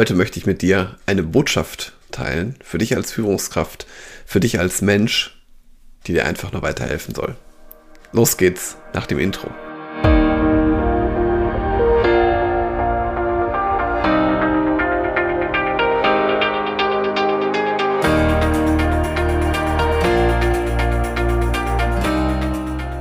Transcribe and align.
Heute 0.00 0.14
möchte 0.14 0.38
ich 0.38 0.46
mit 0.46 0.62
dir 0.62 0.96
eine 1.04 1.22
Botschaft 1.22 1.92
teilen, 2.10 2.54
für 2.64 2.78
dich 2.78 2.96
als 2.96 3.12
Führungskraft, 3.12 3.86
für 4.24 4.40
dich 4.40 4.58
als 4.58 4.80
Mensch, 4.80 5.38
die 6.06 6.14
dir 6.14 6.24
einfach 6.24 6.52
nur 6.52 6.62
weiterhelfen 6.62 7.14
soll. 7.14 7.36
Los 8.10 8.38
geht's 8.38 8.78
nach 8.94 9.04
dem 9.04 9.18
Intro. 9.18 9.50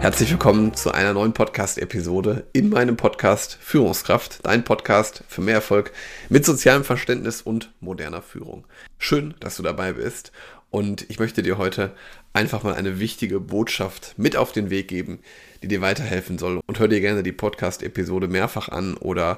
Herzlich 0.10 0.32
willkommen 0.32 0.74
zu 0.74 0.92
einer 0.92 1.14
neuen 1.14 1.34
Podcast-Episode 1.34 2.48
in 2.52 2.70
meinem 2.70 2.98
Podcast 2.98 3.60
Führungskraft, 3.62 4.40
dein 4.42 4.64
Podcast 4.64 5.24
für 5.28 5.42
mehr 5.42 5.54
Erfolg 5.54 5.92
mit 6.30 6.44
sozialem 6.44 6.84
Verständnis 6.84 7.44
und 7.44 7.72
moderner 7.80 8.24
Führung. 8.24 8.66
Schön, 8.98 9.36
dass 9.40 9.58
du 9.58 9.62
dabei 9.62 9.94
bist 9.94 10.32
und 10.72 11.08
ich 11.12 11.20
möchte 11.20 11.44
dir 11.44 11.60
heute 11.60 11.92
einfach 12.34 12.64
mal 12.64 12.74
eine 12.74 13.00
wichtige 13.00 13.40
Botschaft 13.40 14.16
mit 14.18 14.36
auf 14.36 14.52
den 14.52 14.72
Weg 14.72 14.88
geben, 14.88 15.20
die 15.62 15.68
dir 15.68 15.82
weiterhelfen 15.82 16.40
soll. 16.40 16.60
Und 16.66 16.80
hör 16.80 16.88
dir 16.88 17.02
gerne 17.02 17.22
die 17.22 17.32
Podcast-Episode 17.32 18.28
mehrfach 18.28 18.68
an 18.68 18.98
oder 18.98 19.38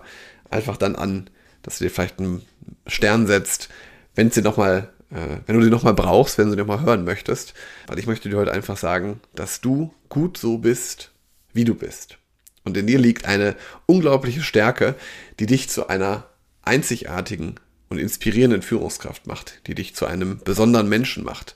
einfach 0.51 0.77
dann 0.77 0.95
an, 0.95 1.29
dass 1.63 1.79
du 1.79 1.83
dir 1.83 1.89
vielleicht 1.89 2.19
einen 2.19 2.43
Stern 2.87 3.27
setzt, 3.27 3.67
wenn 4.15 4.27
es 4.27 4.35
dir 4.35 4.41
nochmal 4.41 4.87
wenn 5.11 5.55
du 5.55 5.61
die 5.61 5.69
nochmal 5.69 5.93
brauchst, 5.93 6.37
wenn 6.37 6.45
du 6.45 6.55
die 6.55 6.61
nochmal 6.61 6.81
hören 6.81 7.03
möchtest. 7.03 7.53
Weil 7.87 7.99
ich 7.99 8.07
möchte 8.07 8.29
dir 8.29 8.37
heute 8.37 8.53
einfach 8.53 8.77
sagen, 8.77 9.19
dass 9.35 9.59
du 9.61 9.93
gut 10.09 10.37
so 10.37 10.57
bist, 10.57 11.11
wie 11.53 11.65
du 11.65 11.75
bist. 11.75 12.17
Und 12.63 12.77
in 12.77 12.87
dir 12.87 12.99
liegt 12.99 13.25
eine 13.25 13.55
unglaubliche 13.85 14.41
Stärke, 14.41 14.95
die 15.39 15.47
dich 15.47 15.69
zu 15.69 15.87
einer 15.87 16.27
einzigartigen 16.61 17.55
und 17.89 17.97
inspirierenden 17.97 18.61
Führungskraft 18.61 19.27
macht, 19.27 19.67
die 19.67 19.75
dich 19.75 19.95
zu 19.95 20.05
einem 20.05 20.39
besonderen 20.39 20.87
Menschen 20.87 21.23
macht. 21.23 21.55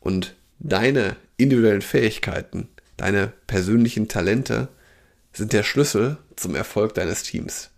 Und 0.00 0.34
deine 0.58 1.16
individuellen 1.36 1.82
Fähigkeiten, 1.82 2.68
deine 2.96 3.32
persönlichen 3.46 4.08
Talente 4.08 4.68
sind 5.32 5.52
der 5.52 5.62
Schlüssel 5.62 6.16
zum 6.36 6.54
Erfolg 6.54 6.94
deines 6.94 7.22
Teams. 7.22 7.70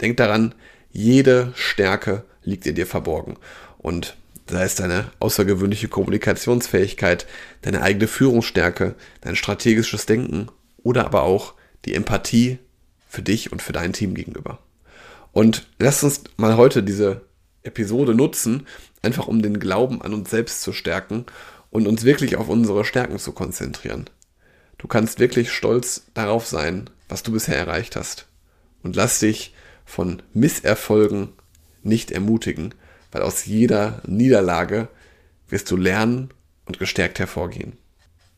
Denk 0.00 0.16
daran, 0.16 0.54
jede 0.90 1.52
Stärke 1.54 2.24
liegt 2.42 2.66
in 2.66 2.74
dir 2.74 2.86
verborgen. 2.86 3.36
Und 3.80 4.16
sei 4.48 4.64
es 4.64 4.74
deine 4.74 5.10
außergewöhnliche 5.20 5.88
Kommunikationsfähigkeit, 5.88 7.26
deine 7.62 7.82
eigene 7.82 8.08
Führungsstärke, 8.08 8.94
dein 9.22 9.36
strategisches 9.36 10.06
Denken 10.06 10.48
oder 10.82 11.06
aber 11.06 11.22
auch 11.22 11.54
die 11.84 11.94
Empathie 11.94 12.58
für 13.08 13.22
dich 13.22 13.52
und 13.52 13.62
für 13.62 13.72
dein 13.72 13.92
Team 13.92 14.14
gegenüber. 14.14 14.58
Und 15.32 15.66
lass 15.78 16.02
uns 16.02 16.24
mal 16.36 16.56
heute 16.56 16.82
diese 16.82 17.22
Episode 17.62 18.14
nutzen, 18.14 18.66
einfach 19.02 19.28
um 19.28 19.42
den 19.42 19.60
Glauben 19.60 20.02
an 20.02 20.12
uns 20.12 20.30
selbst 20.30 20.62
zu 20.62 20.72
stärken 20.72 21.26
und 21.70 21.86
uns 21.86 22.04
wirklich 22.04 22.36
auf 22.36 22.48
unsere 22.48 22.84
Stärken 22.84 23.18
zu 23.18 23.32
konzentrieren. 23.32 24.10
Du 24.78 24.88
kannst 24.88 25.20
wirklich 25.20 25.52
stolz 25.52 26.06
darauf 26.14 26.46
sein, 26.46 26.90
was 27.08 27.22
du 27.22 27.32
bisher 27.32 27.56
erreicht 27.56 27.96
hast. 27.96 28.26
Und 28.82 28.96
lass 28.96 29.20
dich 29.20 29.54
von 29.84 30.22
Misserfolgen 30.32 31.30
nicht 31.82 32.10
ermutigen, 32.10 32.74
weil 33.12 33.22
aus 33.22 33.46
jeder 33.46 34.00
Niederlage 34.06 34.88
wirst 35.48 35.70
du 35.70 35.76
lernen 35.76 36.30
und 36.66 36.78
gestärkt 36.78 37.18
hervorgehen. 37.18 37.72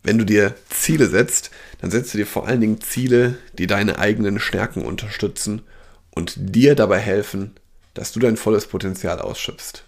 Wenn 0.02 0.18
du 0.18 0.24
dir 0.24 0.54
Ziele 0.68 1.06
setzt, 1.06 1.50
dann 1.80 1.90
setzt 1.90 2.12
du 2.12 2.18
dir 2.18 2.26
vor 2.26 2.46
allen 2.48 2.60
Dingen 2.60 2.80
Ziele, 2.80 3.38
die 3.58 3.66
deine 3.66 3.98
eigenen 3.98 4.40
Stärken 4.40 4.84
unterstützen 4.84 5.62
und 6.10 6.34
dir 6.36 6.74
dabei 6.74 6.98
helfen, 6.98 7.52
dass 7.94 8.12
du 8.12 8.20
dein 8.20 8.36
volles 8.36 8.66
Potenzial 8.66 9.20
ausschöpfst. 9.20 9.84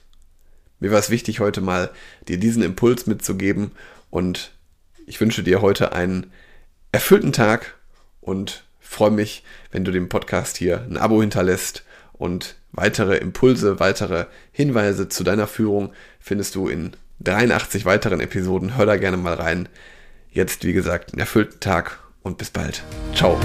Mir 0.79 0.91
war 0.91 0.98
es 0.98 1.11
wichtig, 1.11 1.41
heute 1.41 1.61
mal 1.61 1.91
dir 2.29 2.39
diesen 2.39 2.63
Impuls 2.63 3.07
mitzugeben 3.07 3.73
und 4.11 4.53
ich 5.07 5.21
wünsche 5.21 5.43
dir 5.43 5.63
heute 5.63 5.93
einen 5.93 6.31
erfüllten 6.92 7.33
Tag 7.33 7.75
und 8.20 8.64
freue 8.81 9.11
mich, 9.11 9.42
wenn 9.73 9.85
du 9.85 9.91
dem 9.91 10.08
Podcast 10.08 10.57
hier 10.57 10.83
ein 10.83 10.97
Abo 10.97 11.20
hinterlässt 11.20 11.85
und 12.24 12.57
weitere 12.73 13.18
Impulse, 13.18 13.80
weitere 13.80 14.24
Hinweise 14.51 15.11
zu 15.11 15.24
deiner 15.24 15.46
Führung 15.46 15.92
findest 16.18 16.55
du 16.55 16.68
in 16.68 16.96
83 17.20 17.85
weiteren 17.85 18.20
Episoden. 18.20 18.79
Hör 18.79 18.86
da 18.86 18.96
gerne 18.96 19.18
mal 19.18 19.35
rein. 19.35 19.68
Jetzt, 20.30 20.64
wie 20.64 20.73
gesagt, 20.73 21.13
einen 21.13 21.20
erfüllten 21.20 21.61
Tag 21.61 21.98
und 22.23 22.39
bis 22.39 22.48
bald. 22.48 22.83
Ciao. 23.14 23.39